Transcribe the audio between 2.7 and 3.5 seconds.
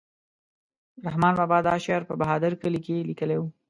کې لیکلی و.